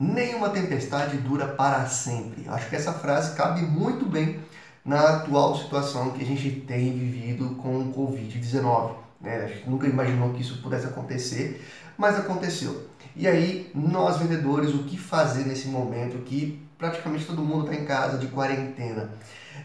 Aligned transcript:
nenhuma 0.00 0.48
tempestade 0.48 1.18
dura 1.18 1.46
para 1.46 1.84
sempre. 1.86 2.48
Acho 2.48 2.70
que 2.70 2.76
essa 2.76 2.94
frase 2.94 3.36
cabe 3.36 3.60
muito 3.60 4.06
bem 4.06 4.40
na 4.82 5.16
atual 5.16 5.54
situação 5.54 6.12
que 6.12 6.22
a 6.22 6.26
gente 6.26 6.50
tem 6.50 6.98
vivido 6.98 7.50
com 7.56 7.78
o 7.78 7.92
Covid-19. 7.92 8.94
Né? 9.20 9.44
A 9.44 9.46
gente 9.46 9.68
nunca 9.68 9.86
imaginou 9.86 10.32
que 10.32 10.40
isso 10.40 10.62
pudesse 10.62 10.86
acontecer, 10.86 11.62
mas 11.98 12.18
aconteceu. 12.18 12.88
E 13.14 13.28
aí, 13.28 13.70
nós 13.74 14.16
vendedores, 14.16 14.72
o 14.72 14.84
que 14.84 14.96
fazer 14.96 15.44
nesse 15.44 15.68
momento 15.68 16.24
que 16.24 16.66
praticamente 16.78 17.26
todo 17.26 17.42
mundo 17.42 17.70
está 17.70 17.74
em 17.74 17.84
casa 17.84 18.16
de 18.16 18.28
quarentena? 18.28 19.10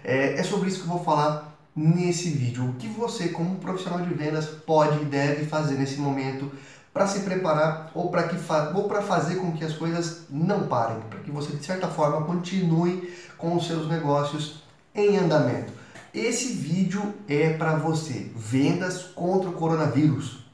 É, 0.03 0.33
é 0.33 0.43
sobre 0.43 0.67
isso 0.67 0.79
que 0.81 0.85
eu 0.85 0.93
vou 0.93 1.03
falar 1.03 1.54
nesse 1.75 2.29
vídeo. 2.29 2.69
O 2.69 2.73
que 2.73 2.87
você, 2.87 3.29
como 3.29 3.55
profissional 3.55 4.01
de 4.01 4.13
vendas, 4.13 4.45
pode 4.45 5.01
e 5.01 5.05
deve 5.05 5.45
fazer 5.45 5.75
nesse 5.75 5.99
momento 5.99 6.49
para 6.93 7.07
se 7.07 7.19
preparar 7.19 7.91
ou 7.93 8.09
para 8.09 8.23
que 8.23 8.37
ou 8.73 8.87
para 8.87 9.01
fazer 9.01 9.35
com 9.35 9.51
que 9.51 9.65
as 9.65 9.73
coisas 9.73 10.21
não 10.29 10.67
parem, 10.67 11.01
para 11.09 11.19
que 11.19 11.29
você 11.29 11.53
de 11.53 11.65
certa 11.65 11.89
forma 11.89 12.25
continue 12.25 13.13
com 13.37 13.55
os 13.55 13.67
seus 13.67 13.89
negócios 13.89 14.63
em 14.93 15.17
andamento. 15.17 15.73
Esse 16.13 16.53
vídeo 16.53 17.13
é 17.27 17.49
para 17.57 17.75
você. 17.75 18.31
Vendas 18.33 19.03
contra 19.03 19.49
o 19.49 19.53
coronavírus. 19.53 20.45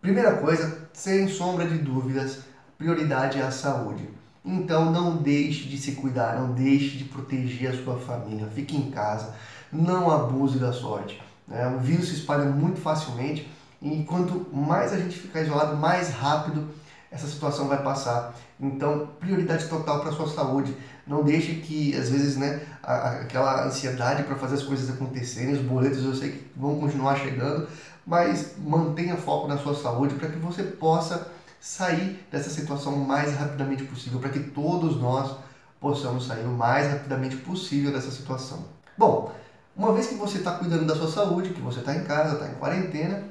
Primeira 0.00 0.34
coisa, 0.36 0.88
sem 0.92 1.26
sombra 1.26 1.66
de 1.66 1.78
dúvidas, 1.78 2.51
prioridade 2.82 3.38
é 3.38 3.42
a 3.42 3.50
saúde. 3.52 4.08
Então 4.44 4.90
não 4.90 5.16
deixe 5.16 5.68
de 5.68 5.78
se 5.78 5.92
cuidar, 5.92 6.36
não 6.36 6.52
deixe 6.52 6.98
de 6.98 7.04
proteger 7.04 7.70
a 7.70 7.84
sua 7.84 7.96
família. 7.96 8.48
Fique 8.52 8.76
em 8.76 8.90
casa, 8.90 9.34
não 9.72 10.10
abuse 10.10 10.58
da 10.58 10.72
sorte. 10.72 11.22
Né? 11.46 11.64
O 11.68 11.78
vírus 11.78 12.08
se 12.08 12.14
espalha 12.16 12.44
muito 12.44 12.80
facilmente 12.80 13.48
e 13.80 14.02
quanto 14.02 14.48
mais 14.52 14.92
a 14.92 14.98
gente 14.98 15.16
ficar 15.16 15.42
isolado, 15.42 15.76
mais 15.76 16.10
rápido 16.10 16.68
essa 17.10 17.28
situação 17.28 17.68
vai 17.68 17.80
passar. 17.82 18.34
Então, 18.58 19.08
prioridade 19.20 19.68
total 19.68 20.00
para 20.00 20.10
a 20.10 20.12
sua 20.12 20.28
saúde. 20.28 20.74
Não 21.06 21.22
deixe 21.22 21.56
que, 21.56 21.94
às 21.96 22.08
vezes, 22.08 22.36
né, 22.36 22.62
aquela 22.82 23.66
ansiedade 23.66 24.22
para 24.22 24.34
fazer 24.36 24.54
as 24.54 24.62
coisas 24.62 24.88
acontecerem, 24.88 25.52
os 25.52 25.60
boletos 25.60 26.02
eu 26.02 26.14
sei 26.14 26.32
que 26.32 26.46
vão 26.56 26.80
continuar 26.80 27.16
chegando, 27.16 27.68
mas 28.06 28.54
mantenha 28.58 29.16
foco 29.16 29.46
na 29.46 29.58
sua 29.58 29.74
saúde 29.74 30.14
para 30.14 30.30
que 30.30 30.38
você 30.38 30.62
possa 30.62 31.30
sair 31.62 32.26
dessa 32.28 32.50
situação 32.50 32.94
o 32.94 33.06
mais 33.06 33.36
rapidamente 33.36 33.84
possível, 33.84 34.18
para 34.18 34.30
que 34.30 34.40
todos 34.40 35.00
nós 35.00 35.36
possamos 35.80 36.26
sair 36.26 36.44
o 36.44 36.50
mais 36.50 36.90
rapidamente 36.90 37.36
possível 37.36 37.92
dessa 37.92 38.10
situação. 38.10 38.64
Bom, 38.98 39.32
uma 39.76 39.92
vez 39.92 40.08
que 40.08 40.16
você 40.16 40.38
está 40.38 40.56
cuidando 40.58 40.84
da 40.84 40.96
sua 40.96 41.08
saúde, 41.08 41.50
que 41.50 41.60
você 41.60 41.78
está 41.78 41.94
em 41.94 42.02
casa, 42.02 42.34
está 42.34 42.48
em 42.48 42.54
quarentena, 42.54 43.22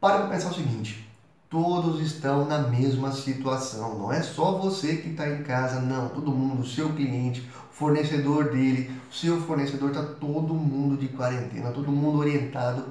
para 0.00 0.18
para 0.18 0.26
pensar 0.26 0.50
o 0.50 0.54
seguinte: 0.54 1.08
todos 1.48 2.00
estão 2.00 2.46
na 2.46 2.58
mesma 2.58 3.12
situação. 3.12 3.96
Não 3.96 4.12
é 4.12 4.22
só 4.22 4.58
você 4.58 4.96
que 4.96 5.10
está 5.10 5.28
em 5.28 5.44
casa, 5.44 5.80
não. 5.80 6.08
Todo 6.08 6.32
mundo, 6.32 6.62
o 6.62 6.66
seu 6.66 6.92
cliente, 6.92 7.48
fornecedor 7.70 8.50
dele, 8.50 8.90
o 9.08 9.14
seu 9.14 9.40
fornecedor, 9.40 9.90
está 9.90 10.02
todo 10.02 10.52
mundo 10.52 10.96
de 10.96 11.06
quarentena, 11.06 11.70
todo 11.70 11.92
mundo 11.92 12.18
orientado 12.18 12.86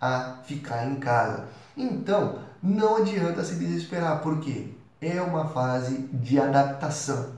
a 0.00 0.38
ficar 0.44 0.86
em 0.86 0.96
casa. 0.96 1.44
Então, 1.76 2.38
não 2.62 2.96
adianta 2.96 3.44
se 3.44 3.54
desesperar, 3.54 4.20
porque 4.20 4.72
é 5.00 5.20
uma 5.20 5.46
fase 5.48 6.08
de 6.12 6.38
adaptação. 6.40 7.30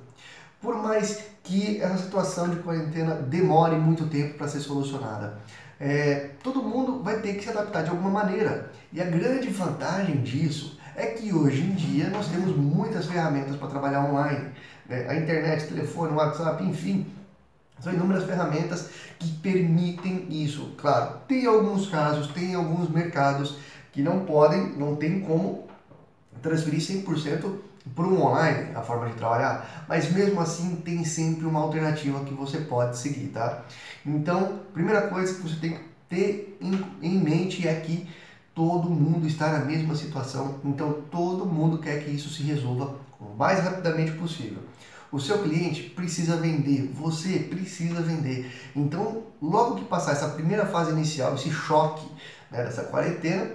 Por 0.60 0.76
mais 0.76 1.24
que 1.42 1.80
essa 1.80 1.98
situação 1.98 2.48
de 2.48 2.56
quarentena 2.56 3.14
demore 3.14 3.76
muito 3.76 4.06
tempo 4.06 4.36
para 4.36 4.48
ser 4.48 4.60
solucionada, 4.60 5.38
é, 5.78 6.30
todo 6.42 6.62
mundo 6.62 7.02
vai 7.02 7.20
ter 7.20 7.34
que 7.34 7.44
se 7.44 7.50
adaptar 7.50 7.82
de 7.82 7.90
alguma 7.90 8.10
maneira. 8.10 8.70
E 8.92 9.00
a 9.00 9.04
grande 9.04 9.48
vantagem 9.48 10.22
disso 10.22 10.78
é 10.94 11.06
que 11.06 11.32
hoje 11.32 11.62
em 11.62 11.74
dia 11.74 12.10
nós 12.10 12.28
temos 12.28 12.54
muitas 12.56 13.06
ferramentas 13.06 13.56
para 13.56 13.68
trabalhar 13.68 14.04
online. 14.04 14.50
Né? 14.86 15.06
A 15.08 15.14
internet, 15.16 15.68
telefone, 15.68 16.12
WhatsApp, 16.12 16.62
enfim, 16.64 17.06
são 17.80 17.92
inúmeras 17.92 18.24
ferramentas 18.24 18.90
que 19.18 19.30
permitem 19.38 20.26
isso. 20.30 20.74
Claro, 20.76 21.18
tem 21.26 21.46
alguns 21.46 21.88
casos, 21.88 22.28
tem 22.28 22.54
alguns 22.54 22.88
mercados 22.88 23.56
que 23.92 24.02
não 24.02 24.24
podem, 24.24 24.76
não 24.76 24.96
tem 24.96 25.20
como 25.20 25.68
transferir 26.40 26.80
100% 26.80 27.52
para 27.94 28.06
o 28.06 28.22
online 28.22 28.70
a 28.74 28.82
forma 28.82 29.08
de 29.08 29.14
trabalhar, 29.14 29.86
mas 29.88 30.12
mesmo 30.12 30.40
assim 30.40 30.76
tem 30.76 31.04
sempre 31.04 31.46
uma 31.46 31.60
alternativa 31.60 32.24
que 32.24 32.34
você 32.34 32.58
pode 32.58 32.96
seguir, 32.98 33.28
tá? 33.28 33.64
Então, 34.04 34.60
primeira 34.72 35.08
coisa 35.08 35.34
que 35.34 35.42
você 35.42 35.56
tem 35.56 35.72
que 35.72 35.80
ter 36.08 36.58
em, 36.60 37.18
mente 37.18 37.66
é 37.66 37.74
que 37.74 38.08
todo 38.54 38.90
mundo 38.90 39.26
está 39.26 39.48
na 39.52 39.64
mesma 39.64 39.94
situação, 39.94 40.56
então 40.64 41.02
todo 41.10 41.46
mundo 41.46 41.78
quer 41.78 42.04
que 42.04 42.10
isso 42.10 42.28
se 42.28 42.42
resolva 42.42 42.96
o 43.18 43.34
mais 43.36 43.60
rapidamente 43.60 44.12
possível. 44.12 44.62
O 45.12 45.18
seu 45.18 45.38
cliente 45.42 45.90
precisa 45.90 46.36
vender, 46.36 46.92
você 46.94 47.40
precisa 47.40 48.00
vender. 48.00 48.50
Então, 48.76 49.24
logo 49.42 49.76
que 49.76 49.84
passar 49.84 50.12
essa 50.12 50.28
primeira 50.28 50.66
fase 50.66 50.92
inicial, 50.92 51.34
esse 51.34 51.50
choque 51.50 52.06
né, 52.50 52.62
dessa 52.64 52.84
quarentena, 52.84 53.50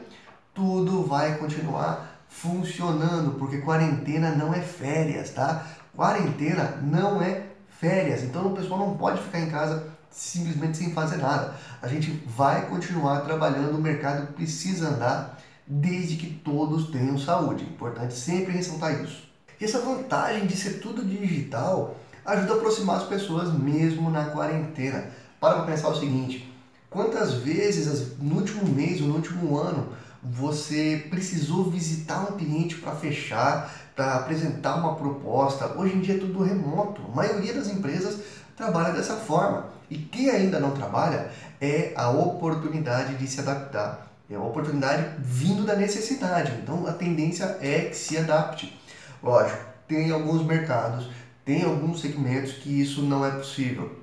tudo 0.54 1.04
vai 1.04 1.38
continuar 1.38 2.20
funcionando, 2.28 3.40
porque 3.40 3.60
quarentena 3.60 4.32
não 4.32 4.54
é 4.54 4.60
férias, 4.60 5.30
tá? 5.30 5.66
Quarentena 5.96 6.80
não 6.82 7.22
é 7.22 7.44
férias, 7.80 8.24
então 8.24 8.48
o 8.48 8.56
pessoal 8.56 8.80
não 8.80 8.98
pode 8.98 9.22
ficar 9.22 9.40
em 9.40 9.50
casa 9.50 9.88
simplesmente 10.10 10.78
sem 10.78 10.92
fazer 10.92 11.18
nada. 11.18 11.56
A 11.82 11.88
gente 11.88 12.12
vai 12.26 12.68
continuar 12.68 13.22
trabalhando, 13.22 13.78
o 13.78 13.82
mercado 13.82 14.34
precisa 14.34 14.90
andar 14.90 15.40
desde 15.68 16.16
que 16.16 16.30
todos 16.30 16.90
tenham 16.90 17.18
saúde. 17.18 17.64
Importante 17.64 18.14
sempre 18.14 18.54
ressaltar 18.54 19.02
isso. 19.04 19.35
E 19.60 19.66
essa 19.66 19.80
vantagem 19.80 20.46
de 20.46 20.56
ser 20.56 20.80
tudo 20.80 21.04
digital 21.04 21.96
ajuda 22.26 22.54
a 22.54 22.58
aproximar 22.58 22.98
as 22.98 23.08
pessoas 23.08 23.54
mesmo 23.54 24.10
na 24.10 24.26
quarentena. 24.26 25.06
Para 25.40 25.64
pensar 25.64 25.90
o 25.90 26.00
seguinte: 26.00 26.52
quantas 26.90 27.34
vezes 27.36 28.18
no 28.20 28.36
último 28.36 28.68
mês 28.68 29.00
ou 29.02 29.08
no 29.08 29.16
último 29.16 29.58
ano 29.58 29.94
você 30.24 31.06
precisou 31.10 31.70
visitar 31.70 32.22
um 32.22 32.38
cliente 32.38 32.78
para 32.78 32.96
fechar, 32.96 33.72
para 33.96 34.16
apresentar 34.16 34.76
uma 34.76 34.96
proposta. 34.96 35.78
Hoje 35.78 35.96
em 35.96 36.02
dia 36.02 36.16
é 36.16 36.20
tudo 36.20 36.44
remoto. 36.44 37.02
A 37.12 37.16
maioria 37.16 37.54
das 37.54 37.68
empresas 37.68 38.20
trabalha 38.58 38.94
dessa 38.94 39.16
forma. 39.16 39.68
E 39.90 39.98
quem 39.98 40.32
ainda 40.32 40.60
não 40.60 40.72
trabalha 40.72 41.30
é 41.62 41.94
a 41.96 42.10
oportunidade 42.10 43.16
de 43.18 43.28
se 43.28 43.40
adaptar. 43.40 44.08
É 44.28 44.36
a 44.36 44.42
oportunidade 44.42 45.12
vindo 45.20 45.64
da 45.64 45.76
necessidade. 45.76 46.52
Então 46.64 46.88
a 46.88 46.92
tendência 46.92 47.58
é 47.62 47.82
que 47.82 47.96
se 47.96 48.18
adapte. 48.18 48.76
Lógico, 49.26 49.58
tem 49.88 50.12
alguns 50.12 50.46
mercados, 50.46 51.10
tem 51.44 51.64
alguns 51.64 52.00
segmentos 52.00 52.54
que 52.54 52.80
isso 52.80 53.02
não 53.02 53.26
é 53.26 53.32
possível, 53.32 54.00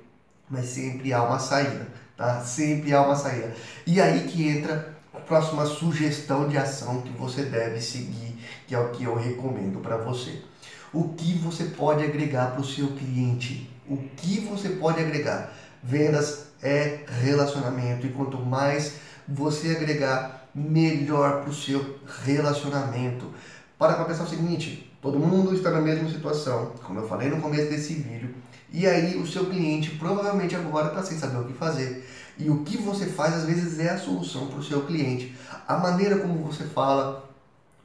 mas 0.49 0.65
sempre 0.65 1.13
há 1.13 1.23
uma 1.23 1.39
saída, 1.39 1.87
tá? 2.17 2.41
Sempre 2.41 2.93
há 2.93 3.01
uma 3.01 3.15
saída. 3.15 3.55
E 3.87 4.01
aí 4.01 4.27
que 4.27 4.45
entra 4.45 4.93
próxima 5.25 5.65
sugestão 5.65 6.49
de 6.49 6.57
ação 6.57 7.01
que 7.01 7.09
você 7.11 7.43
deve 7.43 7.79
seguir, 7.79 8.37
que 8.67 8.75
é 8.75 8.79
o 8.79 8.89
que 8.89 9.05
eu 9.05 9.15
recomendo 9.15 9.79
para 9.79 9.95
você. 9.95 10.41
O 10.91 11.13
que 11.13 11.37
você 11.37 11.63
pode 11.63 12.03
agregar 12.03 12.51
para 12.51 12.61
o 12.61 12.65
seu 12.65 12.87
cliente? 12.87 13.69
O 13.87 13.97
que 14.17 14.41
você 14.41 14.69
pode 14.69 14.99
agregar? 14.99 15.53
Vendas 15.81 16.47
é 16.61 16.99
relacionamento 17.21 18.05
e 18.05 18.11
quanto 18.11 18.37
mais 18.37 18.95
você 19.25 19.71
agregar, 19.71 20.49
melhor 20.53 21.41
para 21.41 21.49
o 21.49 21.55
seu 21.55 21.97
relacionamento. 22.25 23.33
Para 23.83 23.95
para 23.95 24.05
pensar 24.05 24.23
o 24.23 24.29
seguinte: 24.29 24.89
todo 25.01 25.19
mundo 25.19 25.53
está 25.53 25.69
na 25.69 25.81
mesma 25.81 26.09
situação, 26.09 26.71
como 26.85 27.01
eu 27.01 27.07
falei 27.09 27.29
no 27.29 27.41
começo 27.41 27.69
desse 27.69 27.95
vídeo, 27.95 28.33
e 28.71 28.87
aí 28.87 29.17
o 29.17 29.27
seu 29.27 29.47
cliente 29.47 29.97
provavelmente 29.97 30.55
agora 30.55 30.87
está 30.87 31.03
sem 31.03 31.17
saber 31.17 31.39
o 31.39 31.43
que 31.43 31.51
fazer. 31.51 32.07
E 32.37 32.49
o 32.49 32.63
que 32.63 32.77
você 32.77 33.07
faz 33.07 33.33
às 33.33 33.43
vezes 33.43 33.77
é 33.79 33.89
a 33.89 33.97
solução 33.97 34.47
para 34.47 34.59
o 34.59 34.63
seu 34.63 34.85
cliente. 34.85 35.35
A 35.67 35.75
maneira 35.79 36.17
como 36.19 36.45
você 36.45 36.63
fala, 36.63 37.29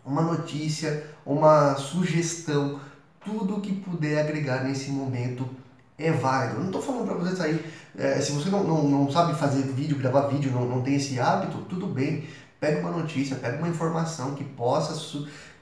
uma 0.07 0.23
notícia, 0.23 1.05
uma 1.27 1.75
sugestão, 1.75 2.79
tudo 3.19 3.61
que 3.61 3.75
puder 3.75 4.21
agregar 4.21 4.63
nesse 4.63 4.93
momento 4.93 5.51
é 5.99 6.13
válido. 6.13 6.55
Eu 6.55 6.61
não 6.61 6.67
estou 6.67 6.81
falando 6.81 7.07
para 7.07 7.17
você 7.17 7.35
sair. 7.35 7.65
É, 7.99 8.21
se 8.21 8.31
você 8.31 8.49
não, 8.51 8.63
não, 8.63 8.85
não 8.85 9.11
sabe 9.11 9.35
fazer 9.35 9.63
vídeo, 9.63 9.99
gravar 9.99 10.29
vídeo, 10.29 10.53
não, 10.53 10.65
não 10.65 10.81
tem 10.81 10.95
esse 10.95 11.19
hábito, 11.19 11.59
tudo 11.69 11.89
bem. 11.89 12.23
Pega 12.61 12.81
uma 12.81 12.91
notícia, 12.91 13.35
pega 13.35 13.59
uma 13.59 13.69
informação 13.69 14.37
que 14.37 14.45
possa 14.45 14.95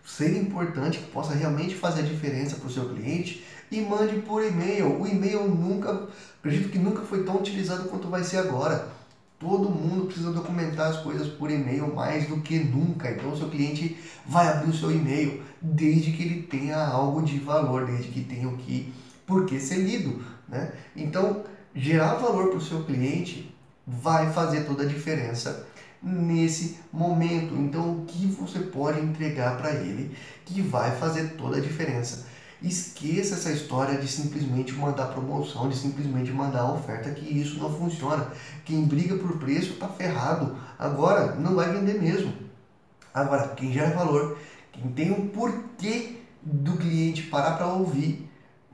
ser 0.07 0.37
importante, 0.37 0.99
que 0.99 1.11
possa 1.11 1.35
realmente 1.35 1.75
fazer 1.75 2.01
a 2.01 2.05
diferença 2.05 2.57
para 2.57 2.69
o 2.69 2.73
seu 2.73 2.89
cliente 2.89 3.45
e 3.71 3.81
mande 3.81 4.21
por 4.21 4.43
e-mail. 4.43 5.01
O 5.01 5.07
e-mail 5.07 5.49
nunca, 5.49 6.07
acredito 6.39 6.71
que 6.71 6.79
nunca 6.79 7.03
foi 7.03 7.25
tão 7.25 7.37
utilizado 7.37 7.89
quanto 7.89 8.09
vai 8.09 8.23
ser 8.23 8.39
agora. 8.39 8.89
Todo 9.39 9.69
mundo 9.69 10.07
precisa 10.07 10.33
documentar 10.33 10.93
as 10.93 11.03
coisas 11.03 11.27
por 11.29 11.51
e-mail 11.51 11.93
mais 11.93 12.29
do 12.29 12.41
que 12.41 12.59
nunca. 12.59 13.11
Então, 13.11 13.33
o 13.33 13.37
seu 13.37 13.51
cliente 13.51 13.99
vai 14.25 14.49
abrir 14.49 14.71
o 14.71 14.75
seu 14.75 14.93
e-mail 14.93 15.43
desde 15.61 16.13
que 16.13 16.23
ele 16.23 16.43
tenha 16.43 16.79
algo 16.79 17.21
de 17.23 17.39
valor, 17.41 17.85
desde 17.85 18.09
que 18.09 18.23
tenha 18.23 18.49
o 18.49 18.57
que, 18.57 18.95
por 19.27 19.45
que 19.45 19.59
ser 19.59 19.79
lido. 19.79 20.25
Né? 20.49 20.73
Então, 20.95 21.43
gerar 21.75 22.15
valor 22.15 22.49
para 22.49 22.59
o 22.59 22.65
seu 22.65 22.85
cliente 22.85 23.53
vai 23.87 24.33
fazer 24.33 24.63
toda 24.63 24.85
a 24.85 24.87
diferença 24.87 25.67
nesse 26.03 26.79
momento. 26.93 27.55
Então, 27.55 27.99
o 27.99 28.05
que 28.05 28.27
você 28.27 28.61
pode 28.61 29.01
entregar 29.01 29.57
para 29.57 29.73
ele 29.73 30.17
que 30.45 30.61
vai 30.63 30.97
fazer 30.97 31.35
toda 31.37 31.57
a 31.57 31.61
diferença? 31.61 32.27
Esqueça 32.63 33.35
essa 33.35 33.53
história 33.53 33.99
de 33.99 34.09
simplesmente 34.09 34.73
mandar 34.73 35.07
promoção, 35.07 35.69
de 35.69 35.77
simplesmente 35.77 36.33
mandar 36.33 36.73
oferta, 36.73 37.11
que 37.11 37.39
isso 37.39 37.59
não 37.59 37.73
funciona. 37.73 38.29
Quem 38.65 38.85
briga 38.85 39.17
por 39.17 39.39
preço 39.39 39.75
está 39.75 39.89
ferrado. 39.89 40.57
Agora, 40.79 41.35
não 41.35 41.55
vai 41.55 41.71
vender 41.71 42.01
mesmo. 42.01 42.33
Agora, 43.13 43.49
quem 43.49 43.73
gera 43.73 43.95
valor, 43.95 44.39
quem 44.73 44.91
tem 44.93 45.11
um 45.11 45.29
porquê 45.29 46.17
do 46.43 46.77
cliente 46.77 47.25
parar 47.25 47.53
para 47.53 47.67
ouvir, 47.67 48.26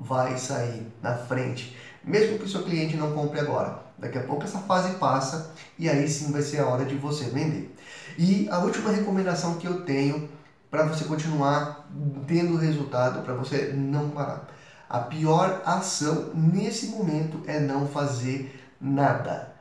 vai 0.03 0.37
sair 0.37 0.87
na 1.03 1.15
frente. 1.15 1.77
Mesmo 2.05 2.39
que 2.39 2.45
o 2.45 2.49
seu 2.49 2.63
cliente 2.63 2.97
não 2.97 3.13
compre 3.13 3.41
agora. 3.41 3.83
Daqui 3.97 4.19
a 4.19 4.23
pouco 4.23 4.43
essa 4.45 4.59
fase 4.59 4.97
passa 4.97 5.53
e 5.79 5.89
aí 5.89 6.09
sim 6.09 6.33
vai 6.33 6.43
ser 6.43 6.59
a 6.59 6.67
hora 6.67 6.85
de 6.85 6.97
você 6.97 7.25
vender. 7.27 7.75
E 8.19 8.49
a 8.51 8.59
última 8.59 8.91
recomendação 8.91 9.55
que 9.55 9.67
eu 9.67 9.83
tenho 9.83 10.29
para 10.71 10.85
você 10.85 11.05
continuar 11.05 11.89
tendo 12.27 12.57
resultado, 12.57 13.23
para 13.23 13.35
você 13.35 13.73
não 13.75 14.11
parar. 14.11 14.49
A 14.89 14.99
pior 14.99 15.63
ação 15.65 16.31
nesse 16.35 16.87
momento 16.87 17.43
é 17.47 17.61
não 17.61 17.87
fazer 17.87 18.59
nada. 18.81 19.53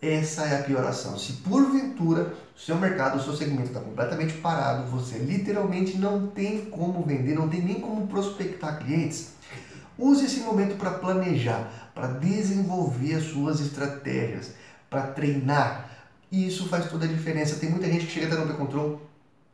Essa 0.00 0.44
é 0.44 0.58
a 0.58 0.62
pior 0.62 0.84
ação. 0.84 1.18
Se 1.18 1.34
porventura 1.34 2.32
o 2.56 2.58
seu 2.58 2.76
mercado, 2.76 3.18
o 3.18 3.22
seu 3.22 3.36
segmento 3.36 3.68
está 3.68 3.80
completamente 3.80 4.32
parado, 4.34 4.90
você 4.90 5.18
literalmente 5.18 5.98
não 5.98 6.28
tem 6.28 6.66
como 6.66 7.02
vender, 7.04 7.34
não 7.34 7.48
tem 7.48 7.60
nem 7.60 7.80
como 7.80 8.06
prospectar 8.06 8.78
clientes, 8.78 9.34
use 10.00 10.24
esse 10.24 10.40
momento 10.40 10.76
para 10.76 10.92
planejar, 10.92 11.90
para 11.94 12.08
desenvolver 12.08 13.14
as 13.14 13.24
suas 13.24 13.60
estratégias, 13.60 14.52
para 14.88 15.02
treinar. 15.02 15.90
E 16.30 16.46
isso 16.46 16.68
faz 16.68 16.88
toda 16.88 17.04
a 17.04 17.08
diferença. 17.08 17.56
Tem 17.56 17.70
muita 17.70 17.86
gente 17.86 18.06
que 18.06 18.12
chega 18.12 18.26
até 18.26 18.44
no 18.44 18.54
Control 18.54 19.00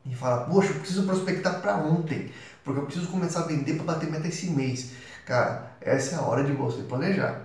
e 0.04 0.14
fala: 0.14 0.44
Poxa, 0.44 0.70
eu 0.70 0.76
preciso 0.76 1.04
prospectar 1.04 1.60
para 1.60 1.76
ontem, 1.76 2.30
porque 2.64 2.80
eu 2.80 2.84
preciso 2.84 3.08
começar 3.08 3.40
a 3.40 3.46
vender 3.46 3.74
para 3.74 3.94
bater 3.94 4.10
meta 4.10 4.28
esse 4.28 4.50
mês. 4.50 4.92
Cara, 5.24 5.72
essa 5.80 6.14
é 6.14 6.18
a 6.18 6.22
hora 6.22 6.44
de 6.44 6.52
você 6.52 6.82
planejar. 6.82 7.42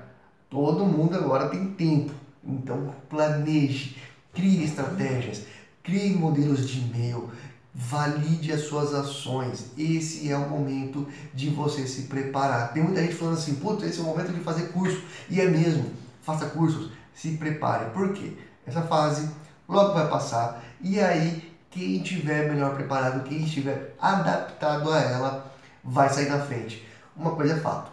Todo 0.49 0.85
mundo 0.85 1.15
agora 1.15 1.49
tem 1.49 1.71
tempo, 1.71 2.11
então 2.43 2.93
planeje, 3.09 3.97
crie 4.33 4.63
estratégias, 4.65 5.43
crie 5.81 6.13
modelos 6.13 6.69
de 6.69 6.79
e-mail, 6.79 7.31
valide 7.73 8.51
as 8.51 8.67
suas 8.67 8.93
ações. 8.93 9.71
Esse 9.77 10.29
é 10.29 10.37
o 10.37 10.49
momento 10.49 11.07
de 11.33 11.49
você 11.49 11.87
se 11.87 12.03
preparar. 12.03 12.73
Tem 12.73 12.83
muita 12.83 13.01
gente 13.01 13.15
falando 13.15 13.37
assim, 13.37 13.55
puta, 13.55 13.85
esse 13.85 13.99
é 13.99 14.01
o 14.03 14.05
momento 14.05 14.33
de 14.33 14.41
fazer 14.41 14.69
curso. 14.69 15.01
E 15.29 15.39
é 15.39 15.47
mesmo, 15.47 15.85
faça 16.21 16.47
cursos, 16.47 16.91
se 17.15 17.31
prepare. 17.37 17.91
Por 17.91 18.13
quê? 18.13 18.33
Essa 18.65 18.81
fase 18.83 19.29
logo 19.67 19.93
vai 19.93 20.09
passar 20.09 20.63
e 20.81 20.99
aí 20.99 21.51
quem 21.69 22.01
estiver 22.01 22.51
melhor 22.51 22.75
preparado, 22.75 23.23
quem 23.23 23.43
estiver 23.43 23.95
adaptado 23.99 24.91
a 24.91 24.99
ela, 24.99 25.51
vai 25.83 26.09
sair 26.09 26.29
na 26.29 26.39
frente. 26.39 26.85
Uma 27.15 27.31
coisa 27.31 27.53
é 27.53 27.59
fato: 27.59 27.91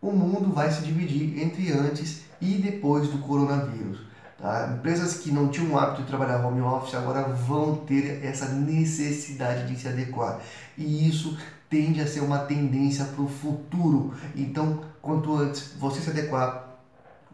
o 0.00 0.10
mundo 0.10 0.52
vai 0.52 0.70
se 0.70 0.82
dividir 0.82 1.42
entre 1.42 1.70
antes 1.72 2.22
e 2.40 2.54
depois 2.54 3.08
do 3.08 3.18
coronavírus. 3.18 4.09
Tá? 4.40 4.74
Empresas 4.74 5.18
que 5.18 5.30
não 5.30 5.48
tinham 5.48 5.72
o 5.72 5.78
hábito 5.78 6.02
de 6.02 6.08
trabalhar 6.08 6.44
home 6.44 6.62
office 6.62 6.94
agora 6.94 7.24
vão 7.24 7.76
ter 7.76 8.24
essa 8.24 8.46
necessidade 8.46 9.66
de 9.66 9.78
se 9.78 9.86
adequar. 9.86 10.40
E 10.78 11.08
isso 11.08 11.36
tende 11.68 12.00
a 12.00 12.06
ser 12.06 12.20
uma 12.20 12.38
tendência 12.38 13.04
para 13.04 13.22
o 13.22 13.28
futuro. 13.28 14.14
Então, 14.34 14.80
quanto 15.02 15.36
antes 15.36 15.74
você 15.78 16.00
se 16.00 16.10
adequar, 16.10 16.78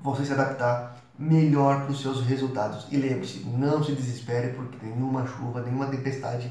você 0.03 0.25
se 0.25 0.32
adaptar, 0.32 0.97
melhor 1.19 1.82
para 1.82 1.93
os 1.93 2.03
seus 2.03 2.26
resultados. 2.26 2.87
E 2.91 2.97
lembre-se, 2.97 3.38
não 3.47 3.82
se 3.82 3.93
desespere 3.93 4.53
porque 4.53 4.85
nenhuma 4.85 5.26
chuva, 5.26 5.62
nenhuma 5.62 5.87
tempestade 5.87 6.50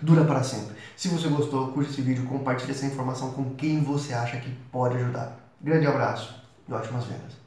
dura 0.00 0.24
para 0.24 0.42
sempre. 0.42 0.76
Se 0.96 1.08
você 1.08 1.28
gostou, 1.28 1.68
curte 1.68 1.92
esse 1.92 2.02
vídeo, 2.02 2.26
compartilhe 2.26 2.72
essa 2.72 2.86
informação 2.86 3.30
com 3.30 3.54
quem 3.54 3.82
você 3.82 4.12
acha 4.12 4.36
que 4.38 4.50
pode 4.70 4.96
ajudar. 4.96 5.38
Grande 5.60 5.86
abraço 5.86 6.34
e 6.68 6.72
ótimas 6.72 7.04
vendas. 7.04 7.41